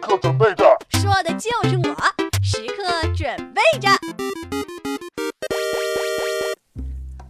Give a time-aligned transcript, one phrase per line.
[0.00, 0.64] 时刻准备着。
[0.92, 1.94] 说的就是我，
[2.42, 3.88] 时刻准备着。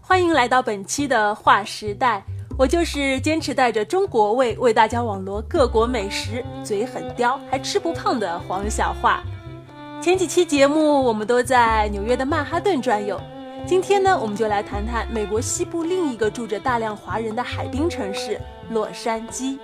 [0.01, 2.23] 欢迎来到本期的划时代，
[2.57, 9.21] 我就是坚持带着中国味为大家网罗各国美食，嘴很刁还吃不胖的黄小画。
[10.01, 13.21] 前几期节目我们都在纽约的曼哈顿转悠，
[13.67, 19.59] 今天呢，我们就来谈谈美国西部另一个住着大量华人的海滨城市洛杉矶。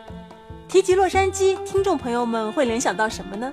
[0.69, 3.53] 提及洛杉矶，听众朋友们会联想到什么呢？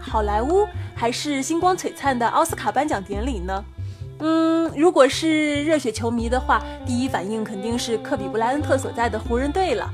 [0.00, 3.64] 好莱坞还是星光璀璨的奥斯卡颁奖典礼呢？
[4.20, 9.90] 嗯，如果是热血球迷的话，第一反应肯定是科比布莱恩特所在的湖人队了。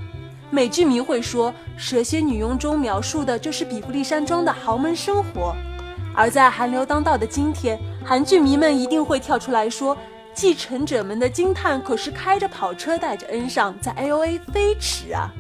[0.51, 5.57] 美剧迷会说，《蛇蝎女佣》中描述的就是比弗利山庄的豪门生活。
[6.15, 9.97] 而在韩流当道的今天，韩剧迷们一定会跳出来说，
[10.33, 15.33] 继承者们的惊叹可是开着跑车带着恩上在 A O A 飞驰啊！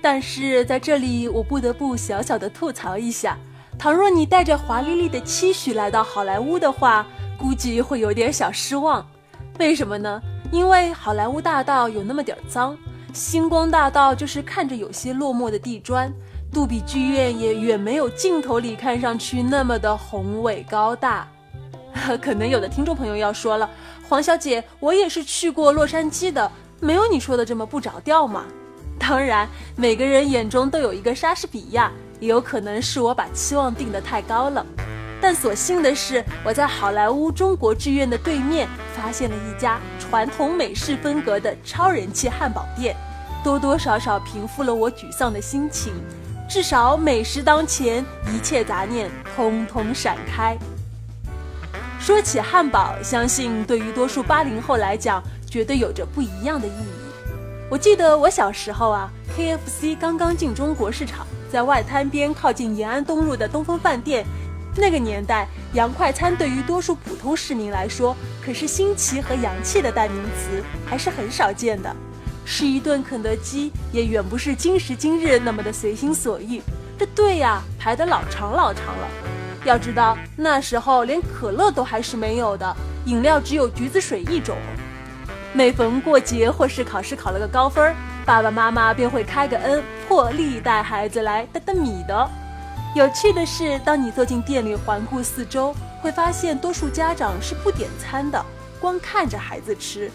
[0.00, 3.36] 但是在这里，我不得不小小的吐槽一下：
[3.78, 7.06] 倘若你带着华丽丽的期许来到好莱坞的话，
[7.38, 9.06] 估计会有点小失望。
[9.58, 10.20] 为什么呢？
[10.50, 12.76] 因为好莱坞大道有那么点脏，
[13.12, 16.12] 星光大道就是看着有些落寞的地砖，
[16.52, 21.28] 杜比剧院也远没有镜头里看上去那么的宏伟高大。
[22.22, 23.68] 可能有的听众朋友要说了，
[24.08, 28.44] 黄小姐，我也是去过洛杉矶的，没有你说的这么不着调嘛。
[28.98, 34.64] 当然，每个人眼中都有一个莎士比亚，也有可能是我把期望定得太高了。
[35.20, 42.94] 但所幸的是，我在好莱坞中国剧院的对面发现了一家传统美式风格的超人气汉堡店，
[43.42, 45.92] 多多少少平复了我沮丧的心情。
[46.48, 50.56] 至少美食当前，一切杂念通通闪开。
[51.98, 57.07] 说起汉堡，相信对于多数八零后来讲，绝对有着不一样的意义。
[57.70, 64.24] 我记得我小时候啊，KFC 刚刚进中国市场，在外滩边靠近延安东路的东风饭店，
[64.74, 71.94] 那个年代，洋快餐对于多数普通市民来说，可是新奇和洋气的代名词，还是很少见的。
[72.46, 76.62] 吃一顿肯德基，也远不是今时今日那么的随心所欲，
[76.98, 79.06] 这队呀排得老长老长了。
[79.66, 84.56] 要知道，那时候连可乐都还是没有的，饮料只有橘子水一种。
[85.52, 87.94] 每逢过节或是考试考了个高分，
[88.26, 92.30] 爸爸妈妈便会开个恩，破例带孩子来带带米的。
[92.94, 98.44] 有趣的是，当你坐进店里环顾四周，会发现多数家长是不点餐的，
[98.78, 100.10] 光看着孩子吃，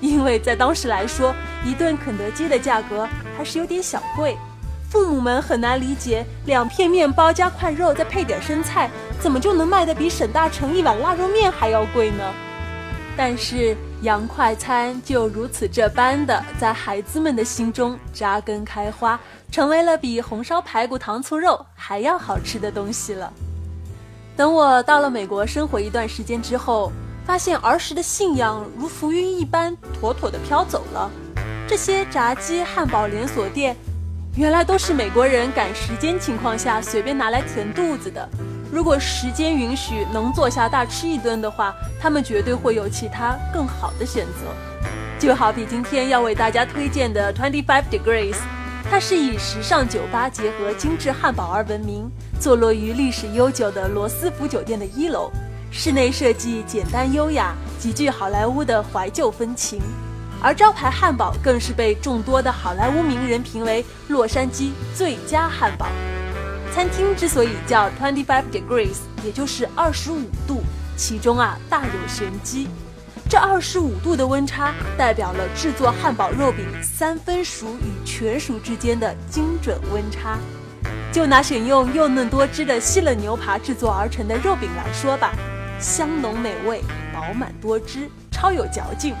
[0.00, 4.36] 因为在当时来说，一顿肯德基的价格还是有点小贵。
[4.88, 12.22] 父母们很难理解，两片面包加块肉再配点生菜，怎么就能卖得比沈大成一碗腊肉面还要贵呢？
[13.16, 19.18] 但是洋快餐就如此这般的在孩子们的心中扎根开花，
[19.50, 23.32] 成为了比红烧排骨、糖醋肉还要好吃的东西了。
[24.36, 26.92] 等我到了美国生活一段时间之后，
[27.24, 31.10] 发现儿时的信仰如浮云一般妥妥的飘走了。
[31.66, 33.74] 这些炸鸡汉堡连锁店，
[34.36, 38.28] 原来都是美国人赶时间情况下随便拿来填肚子的。
[38.76, 44.54] 如果时间允许，能坐下大吃一顿的话，他们绝对会有其他更好的选择。
[45.18, 48.36] 就好比今天要为大家推荐的 Twenty Five Degrees，
[48.90, 52.06] 它是以时尚酒吧结合精致汉堡而闻名，
[52.38, 55.32] 坐落于历史悠久的罗斯福酒店的一楼，
[55.70, 59.80] 室内设计简单优雅，极具好莱坞的怀旧风情。
[60.42, 65.86] 而招牌汉堡更是被众多的好莱坞名人评为洛杉矶最佳汉堡。
[66.76, 70.62] 餐厅之所以叫 Twenty Five Degrees，也就是二十五度，
[70.94, 72.68] 其中啊大有玄机。
[73.30, 80.36] 这二十五度的温差，代表了制作汉堡肉饼三分熟与全熟之间的精准温差。
[81.10, 85.32] 就拿选用又嫩多汁的西冷牛扒制作而成的肉饼来说吧，
[85.80, 89.14] 香浓美味，饱满多汁，超有嚼劲。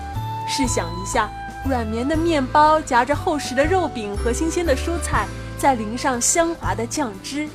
[0.46, 1.30] 试想一下，
[1.66, 5.26] 软绵的面包夹着厚实的肉饼和新鲜的蔬菜。
[5.58, 7.48] 再淋上香滑的酱汁，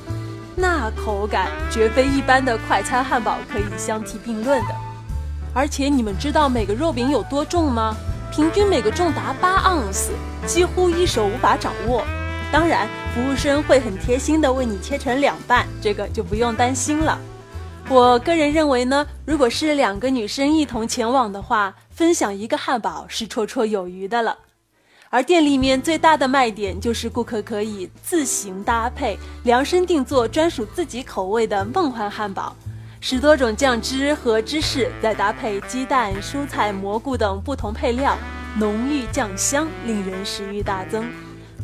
[0.56, 4.74] 那口感绝非一般的快餐汉堡可以相提并论的。
[5.54, 7.96] 而且你们知道每个肉饼有多重吗？
[8.32, 10.10] 平均每个重达八盎司，
[10.46, 12.02] 几乎一手无法掌握。
[12.50, 17.18] 当然，服务生会很贴心的为你切成两半，这个就不用担心了。
[17.88, 24.38] 我个人认为呢，如果是两个女生一同前往的话，分享一个汉堡是绰绰有余的了。
[25.14, 32.56] 而店里面最大的卖点就是顾客可以自行搭配、量身定做专属自己口味的梦幻汉堡，
[32.98, 38.16] 十多种酱汁和芝士，再搭配鸡蛋、蔬菜、蘑菇等不同配料，
[38.56, 41.04] 浓郁酱香，令人食欲大增。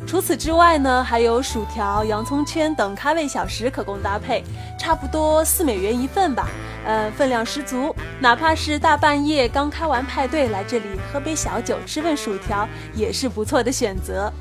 [0.06, 4.42] 除此之外呢，还有薯条、洋葱圈等开胃小食可供搭配，
[4.78, 6.48] 差不多四美元一份吧，
[6.86, 7.94] 呃，分量十足。
[8.18, 14.32] 哪怕是大半夜刚开完派对来这里喝杯小酒、吃份薯条，也是不错的选择。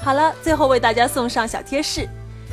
[0.00, 2.08] 好了，最后为大家送上小贴士。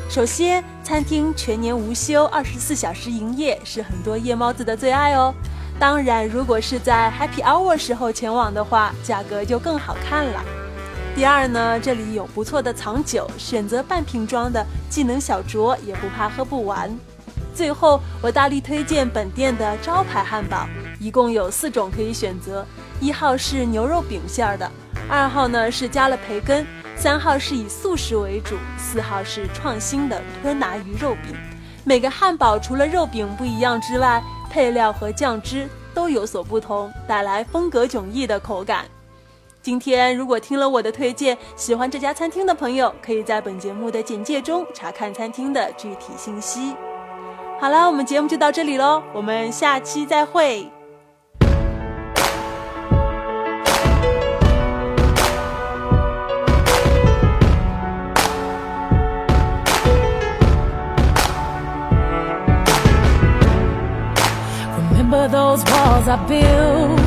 [0.09, 5.33] 首先，餐厅全年无休，二十四小时营业，是很多夜猫子的最爱哦。
[5.79, 10.41] 当然，如果是在 Happy Hour 时候前往的话，价格就更好看了。
[11.17, 16.95] 第二呢，这里有不错的藏酒，选择半瓶装的，既能小酌，也不怕喝不完。
[17.55, 20.67] 最后，我大力推荐本店的招牌汉堡，
[20.99, 22.63] 一共有四种可以选择：
[23.01, 24.71] 一号是牛肉饼馅儿的，
[25.09, 26.63] 二号呢是加了培根，
[26.95, 31.35] 三号是以素食为主，四号是创新的吞拿鱼肉饼。
[31.83, 34.21] 每个汉堡除了肉饼不一样之外，
[34.51, 38.85] 配料和酱汁都有所不同，带来风格迥异的口感。
[39.67, 46.73] 今天如果听了我的推荐，喜欢这家餐厅的朋友，可以在本节目的简介中查看餐厅的具体信息。
[47.59, 50.71] 好了，我们节目就到这里喽，我们下期再会。
[64.93, 67.06] Remember those walls I built?